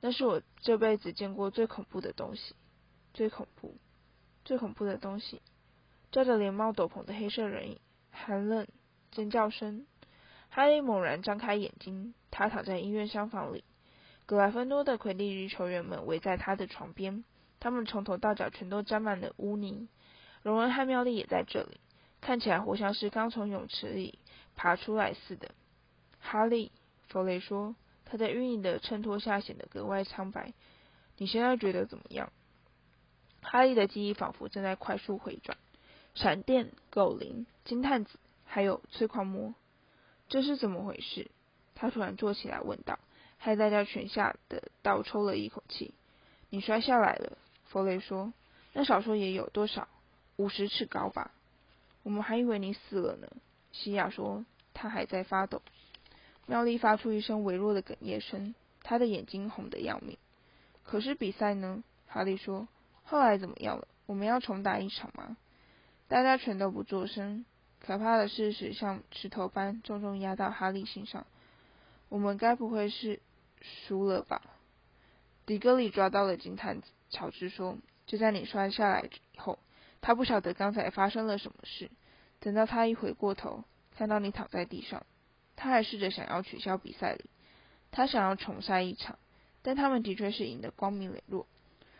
[0.00, 2.54] 那是我这辈子见过最恐怖的东西，
[3.12, 3.76] 最恐怖、
[4.44, 5.42] 最恐怖的东西。
[6.10, 8.66] 罩着连帽斗篷的黑色人影，寒冷，
[9.10, 9.86] 尖叫声。
[10.48, 13.62] 哈利猛然张开眼睛，他躺在医院厢房里。
[14.26, 17.24] 格莱芬多的魁地奇球员们围在他的床边，
[17.60, 19.88] 他们从头到脚全都沾满了污泥。
[20.42, 21.80] 荣恩和妙丽也在这里，
[22.20, 24.18] 看起来活像是刚从泳池里
[24.56, 25.52] 爬出来似的。
[26.18, 26.72] 哈利，
[27.08, 27.76] 弗雷说，
[28.10, 30.52] 他在晕眩的衬托下显得格外苍白。
[31.16, 32.32] 你现在觉得怎么样？
[33.40, 35.56] 哈利的记忆仿佛正在快速回转。
[36.16, 39.54] 闪电、狗灵、金探子，还有催狂魔。
[40.28, 41.30] 这是怎么回事？
[41.76, 42.98] 他突然坐起来问道，
[43.38, 45.94] 害大家全吓得倒抽了一口气。
[46.48, 48.32] 你摔下来了，弗雷说。
[48.72, 49.86] 那少说也有多少？
[50.34, 51.30] 五十尺高吧。
[52.02, 53.28] 我们还以为你死了呢。
[53.70, 54.44] 西亚说，
[54.74, 55.62] 他还在发抖。
[56.50, 60.18] 妙丽发出一声微弱的哽咽声，她的眼睛红得要命。
[60.82, 61.84] 可是比赛呢？
[62.08, 62.66] 哈利说。
[63.04, 63.86] 后来怎么样了？
[64.06, 65.36] 我们要重打一场吗？
[66.08, 67.44] 大家全都不作声。
[67.78, 71.24] 可怕的事实像石头般重重压到哈利心上。
[72.08, 73.20] 我们该不会是
[73.60, 74.42] 输了吧？
[75.46, 79.60] 迪格里抓到了金探子，乔治说：“就在你摔下来以后，
[80.00, 81.92] 他不晓得刚才发生了什么事。
[82.40, 83.62] 等到他一回过头，
[83.96, 85.06] 看到你躺在地上，
[85.62, 87.26] 他还试着想要取消比赛里。
[87.90, 89.18] 他想要重赛一场，
[89.60, 91.46] 但他们的确是赢得光明磊落，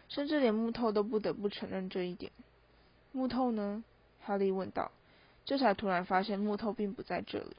[0.08, 2.32] 甚至连木头都不得不承认这一点。
[3.12, 3.84] 木头呢？”
[4.24, 4.90] 哈利问道。
[5.44, 7.56] 这才突然发现木头并不在这里，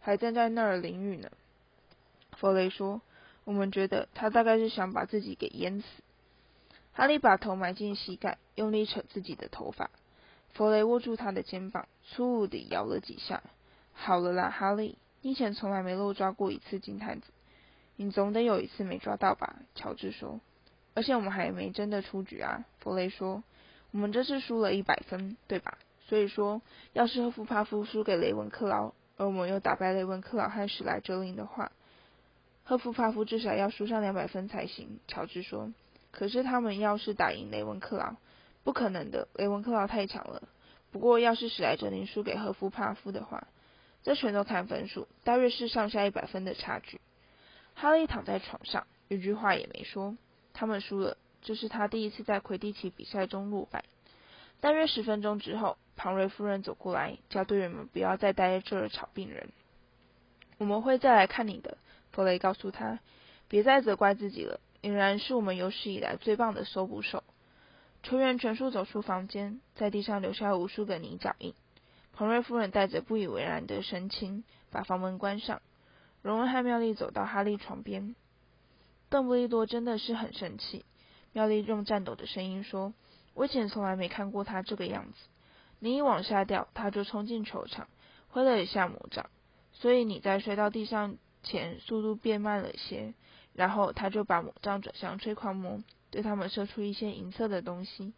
[0.00, 1.30] 还站在那儿淋雨呢。
[2.36, 3.02] 弗雷说
[3.44, 5.86] ：“我们觉得他大概是想把自己给淹死。”
[6.94, 9.90] 哈利把头埋进膝盖，用力扯自己的头发。
[10.52, 13.42] 弗雷握住他的肩膀，粗鲁地摇了几下。
[13.94, 17.28] “好了啦，哈利，你以前从来没漏抓过一次金探子，
[17.96, 20.40] 你总得有一次没抓到吧？”乔治说。
[20.94, 23.42] “而且我们还没真的出局啊。”弗雷说。
[23.92, 25.78] “我们这次输了一百分，对吧？”
[26.08, 26.60] 所以说，
[26.92, 31.72] 要是赫夫帕夫输给雷文克劳，而我们又打败雷文克劳和史莱哲林的话，
[32.64, 34.98] 赫夫帕夫至少要输上两百分才行。
[35.08, 35.72] 乔治说。
[36.10, 38.16] 可是他们要是打赢雷文克劳，
[38.64, 40.42] 不可能的，雷文克劳太强了。
[40.90, 43.46] 不过要是史莱哲林输给赫夫帕夫的话，
[44.02, 47.00] 这全都看分数，大约是上下一百分的差距。
[47.74, 50.16] 哈利躺在床上，一句话也没说。
[50.52, 53.84] 他们输了，这是他第一次在魁地奇比赛中落败。
[54.60, 59.48] 大约十分钟之后，庞瑞夫人走过来，叫队员们不要再待在这儿吵病人。
[60.58, 61.78] 我们会再来看你的，
[62.10, 63.00] 弗雷告诉他。
[63.48, 67.22] 别再责怪自己了，仍然是我们有史以来最棒的搜捕手。
[68.02, 71.54] 球员全数走出房间，在地上留下无数个泥脚印。
[72.12, 75.62] 彭瑞夫人带着不以为然的神情，把房门关上。
[76.20, 78.14] 荣恩和妙丽走到哈利床边。
[79.08, 80.84] 邓布利多真的是很生气。
[81.32, 82.94] 妙丽用颤抖的声音说
[83.34, 85.18] ：“我以前从来没看过他这个样子。
[85.80, 87.88] 你一往下掉，他就冲进球场，
[88.28, 89.30] 挥了一下魔杖。
[89.72, 93.14] 所以你在摔到地上前，速度变慢了些。
[93.54, 98.12] 然后他就把魔杖转向吹狂魔，对他们射出一些银色的东西。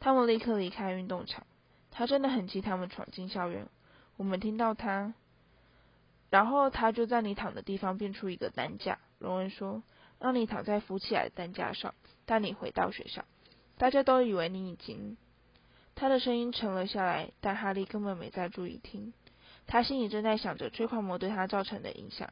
[0.00, 1.46] 他们立刻离开运动场。
[1.96, 3.66] 他真的很气他们闯进校园。
[4.18, 5.14] 我们听到他。”
[6.28, 9.82] 然后他就在你躺的地方变出一个担架，荣恩说
[10.20, 11.94] ：“让你躺在浮起来的担架上，
[12.26, 13.24] 带你回到学校。”
[13.78, 15.16] 大家都以为你已经……
[15.94, 19.14] 他的声音沉了下来，但哈利根本没在注意听。
[19.66, 22.30] 他心里正在想着吹狂魔对他造成的影响，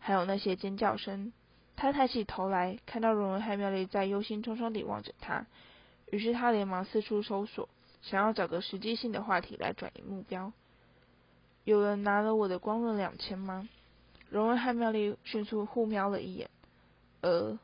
[0.00, 1.32] 还有那些尖叫声。
[1.76, 5.46] 他抬起头来，看到荣恩和妙丽在忧心忡忡地望着他，
[6.10, 7.68] 于是他连忙四处搜索，
[8.04, 10.52] 想要找个实际性的话题来转移目标。
[11.64, 13.66] 有人拿了我的光轮两千吗？
[14.28, 16.50] 荣恩和妙丽迅速互瞄了一眼。
[17.22, 17.58] 呃，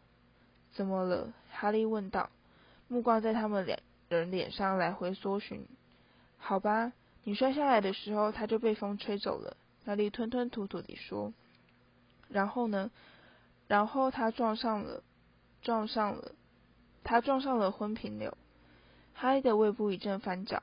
[0.72, 1.30] 怎么了？
[1.52, 2.30] 哈利问道，
[2.88, 3.78] 目光在他们两
[4.08, 5.66] 人脸上来回搜寻。
[6.38, 6.92] 好吧，
[7.24, 9.54] 你摔下来的时候，他就被风吹走了。
[9.84, 11.34] 妙丽吞吞吐吐地说。
[12.30, 12.90] 然后呢？
[13.68, 15.02] 然后他撞上了，
[15.60, 16.32] 撞上了，
[17.04, 18.34] 他撞上了昏平柳。
[19.20, 20.62] 哈利的胃部一阵翻搅。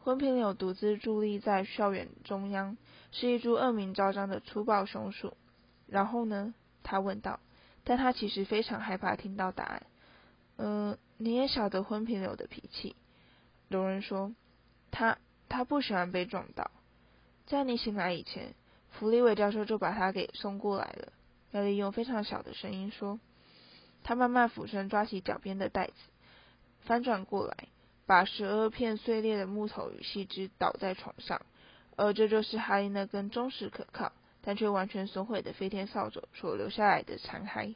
[0.00, 2.76] 昏平柳独自伫立在校园中央，
[3.12, 5.38] 是一株恶名昭彰的粗暴松鼠。
[5.86, 6.52] 然后呢？
[6.82, 7.40] 他问道。
[7.82, 9.86] 但他其实非常害怕听到答案。
[10.58, 12.94] 嗯，你也晓得昏平柳的脾气。
[13.68, 14.34] 有人说，
[14.90, 15.16] 他
[15.48, 16.70] 他不喜欢被撞到。
[17.46, 18.54] 在你醒来以前，
[18.90, 21.10] 弗利韦教授就把他给送过来了。
[21.52, 23.18] 妙丽用非常小的声音说。
[24.02, 25.94] 他慢慢俯身抓起脚边的袋子，
[26.82, 27.68] 翻转过来。
[28.06, 31.40] 把十二片碎裂的木头与细枝倒在床上，
[31.96, 37.74] 而这就是哈利那根忠实可靠但却完全损毁的飞天扫帚所留下来的残骸。